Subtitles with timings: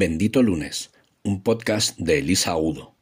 [0.00, 0.94] Bendito Lunes,
[1.24, 2.94] un podcast de Elisa Agudo.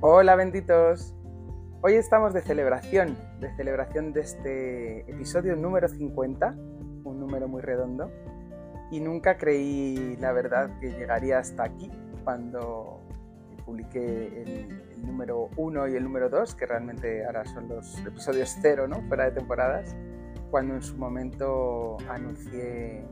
[0.00, 1.14] Hola benditos.
[1.82, 6.56] Hoy estamos de celebración, de celebración de este episodio número 50,
[7.04, 8.10] un número muy redondo.
[8.90, 11.92] Y nunca creí, la verdad, que llegaría hasta aquí
[12.24, 13.06] cuando
[13.64, 18.88] publiqué el, número 1 y el número 2, que realmente ahora son los episodios cero,
[18.88, 19.00] ¿no?
[19.02, 19.94] Fuera de temporadas,
[20.52, 23.04] cuando en su momento anuncié eh,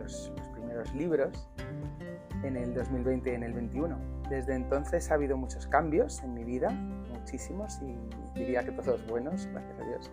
[0.00, 1.48] los, los primeros libros
[2.42, 3.96] en el 2020 y en el 21.
[4.28, 7.96] Desde entonces ha habido muchos cambios en mi vida, muchísimos, y
[8.36, 10.12] diría que todos buenos, gracias a Dios.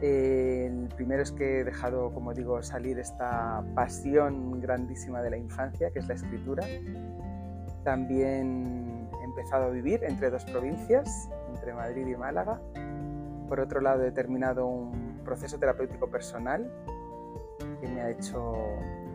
[0.00, 5.90] El primero es que he dejado, como digo, salir esta pasión grandísima de la infancia,
[5.90, 6.64] que es la escritura.
[7.82, 12.60] También he empezado a vivir entre dos provincias, entre Madrid y Málaga.
[13.48, 16.70] Por otro lado, he terminado un proceso terapéutico personal
[17.82, 18.54] que me ha hecho,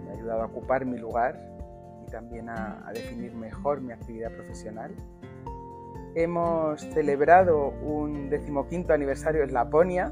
[0.06, 1.40] me ha ayudado a ocupar mi lugar
[2.06, 4.94] y también a, a definir mejor mi actividad profesional.
[6.14, 10.12] Hemos celebrado un decimoquinto aniversario en Laponia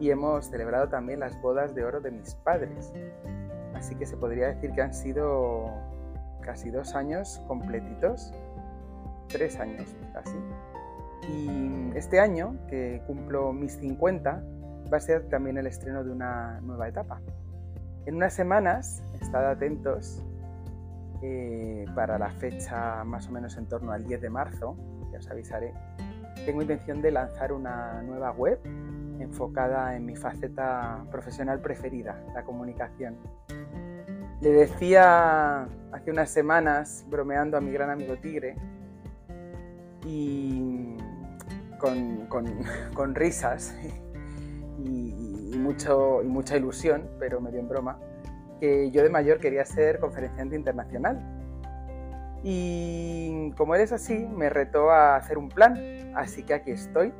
[0.00, 2.94] y hemos celebrado también las bodas de oro de mis padres.
[3.74, 5.70] Así que se podría decir que han sido
[6.40, 8.32] casi dos años completitos,
[9.28, 10.36] tres años casi.
[11.28, 14.42] Y este año, que cumplo mis 50,
[14.92, 17.20] va a ser también el estreno de una nueva etapa.
[18.04, 20.22] En unas semanas, estad atentos
[21.22, 24.76] eh, para la fecha más o menos en torno al 10 de marzo,
[25.12, 25.72] ya os avisaré,
[26.44, 28.58] tengo intención de lanzar una nueva web
[29.20, 33.16] enfocada en mi faceta profesional preferida, la comunicación.
[34.40, 38.56] Le decía hace unas semanas, bromeando a mi gran amigo Tigre,
[40.04, 40.96] y
[41.78, 43.74] con, con, risas
[44.84, 47.98] y, y mucha ilusión, pero medio en broma,
[48.60, 51.20] que yo de mayor quería ser conferenciante internacional.
[52.44, 55.76] Y como eres así, me retó a hacer un plan,
[56.14, 57.12] así que aquí estoy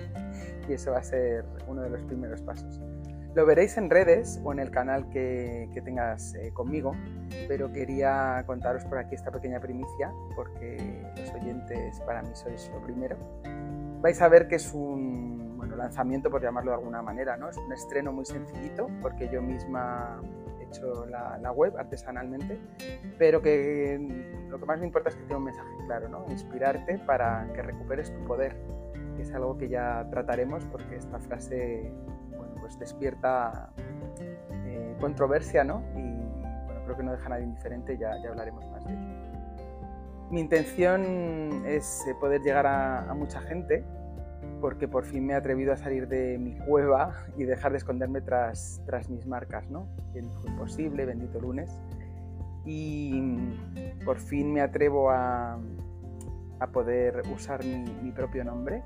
[0.68, 2.80] y eso va a ser uno de los primeros pasos.
[3.34, 6.92] Lo veréis en redes o en el canal que, que tengas eh, conmigo,
[7.48, 12.80] pero quería contaros por aquí esta pequeña primicia porque los oyentes para mí sois lo
[12.82, 13.16] primero.
[14.02, 15.43] Vais a ver que es un
[15.76, 17.48] lanzamiento, por llamarlo de alguna manera, ¿no?
[17.48, 20.20] Es un estreno muy sencillito porque yo misma
[20.60, 22.58] he hecho la, la web artesanalmente,
[23.18, 23.98] pero que
[24.48, 26.24] lo que más me importa es que tenga un mensaje claro, ¿no?
[26.28, 28.56] Inspirarte para que recuperes tu poder
[29.14, 31.92] que es algo que ya trataremos porque esta frase
[32.36, 33.70] bueno, pues despierta
[34.66, 35.82] eh, controversia, ¿no?
[35.94, 36.02] Y
[36.66, 39.02] bueno, creo que no deja a nadie indiferente, ya, ya hablaremos más de ello.
[40.30, 43.84] Mi intención es eh, poder llegar a, a, mucha gente
[44.64, 48.22] porque por fin me he atrevido a salir de mi cueva y dejar de esconderme
[48.22, 49.86] tras, tras mis marcas, ¿no?
[50.14, 51.78] Bien fue imposible, bendito lunes.
[52.64, 53.12] Y
[54.06, 55.58] por fin me atrevo a,
[56.60, 58.82] a poder usar mi, mi, propio nombre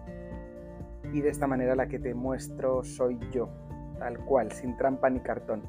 [1.12, 3.48] y de esta manera la que te muestro soy yo,
[4.00, 5.62] tal cual, sin trampa ni cartón.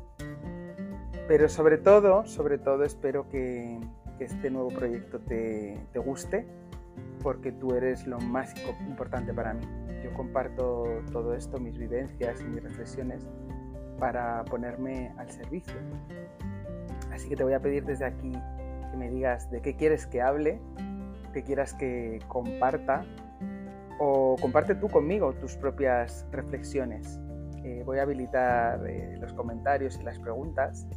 [1.27, 3.79] Pero sobre todo, sobre todo espero que,
[4.17, 6.47] que este nuevo proyecto te, te, guste,
[7.21, 8.53] porque tú eres lo más
[8.87, 9.65] importante para mí.
[10.03, 13.27] Yo comparto todo esto, mis vivencias y mis reflexiones,
[13.99, 15.75] para ponerme al servicio.
[17.11, 20.21] Así que te voy a pedir desde aquí que me digas de qué quieres que
[20.21, 20.59] hable,
[21.33, 23.05] que quieras que comparta
[23.99, 27.19] o comparte tú conmigo tus propias reflexiones.
[27.63, 30.87] Eh, voy a habilitar eh, los comentarios y las preguntas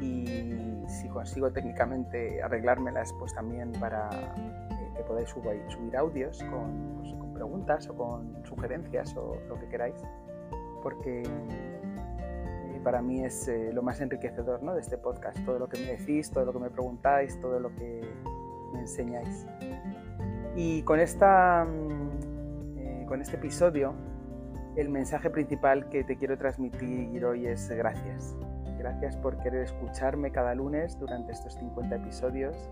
[0.00, 4.08] y si consigo técnicamente arreglármelas, pues también para
[4.96, 9.68] que podáis subir, subir audios con, pues, con, preguntas o con sugerencias o lo que
[9.68, 10.02] queráis,
[10.82, 14.74] porque eh, para mí es eh, lo más enriquecedor ¿no?
[14.74, 17.74] de este podcast, todo lo que me decís, todo lo que me preguntáis, todo lo
[17.74, 18.02] que
[18.72, 19.46] me enseñáis.
[20.54, 21.66] Y con esta
[23.06, 23.94] con este episodio,
[24.76, 28.36] el mensaje principal que te quiero transmitir hoy es gracias.
[28.78, 32.70] Gracias por querer escucharme cada lunes durante estos 50 episodios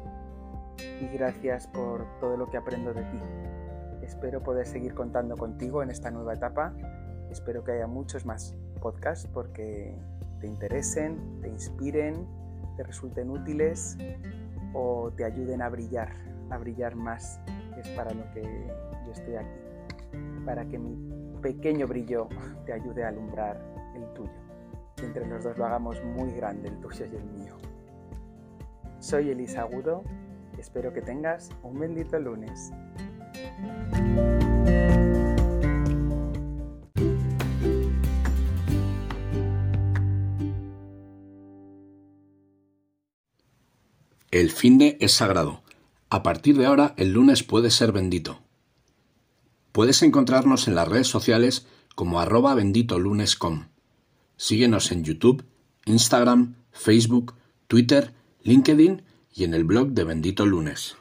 [1.00, 3.18] y gracias por todo lo que aprendo de ti.
[4.02, 6.74] Espero poder seguir contando contigo en esta nueva etapa.
[7.30, 9.96] Espero que haya muchos más podcasts porque
[10.40, 12.26] te interesen, te inspiren,
[12.76, 13.96] te resulten útiles
[14.72, 16.12] o te ayuden a brillar,
[16.50, 17.40] a brillar más,
[17.78, 18.42] es para lo que
[19.06, 19.64] yo estoy aquí
[20.44, 20.96] para que mi
[21.40, 22.28] pequeño brillo
[22.66, 23.60] te ayude a alumbrar
[23.94, 24.30] el tuyo.
[24.98, 27.56] Y entre los dos lo hagamos muy grande el tuyo y el mío.
[28.98, 30.02] Soy Elisa Agudo,
[30.64, 32.72] Espero que tengas un bendito lunes.
[44.30, 45.60] El fin de es sagrado.
[46.08, 48.40] A partir de ahora, el lunes puede ser bendito.
[49.70, 53.66] Puedes encontrarnos en las redes sociales como arroba benditolunes.com.
[54.38, 55.44] Síguenos en YouTube,
[55.84, 57.34] Instagram, Facebook,
[57.66, 58.14] Twitter,
[58.44, 59.02] LinkedIn
[59.34, 60.96] y en el blog de Bendito Lunes.